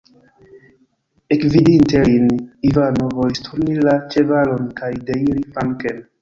[1.35, 2.25] Ekvidinte lin,
[2.69, 6.03] Ivano volis turni la ĉevalon kaj deiri flanken.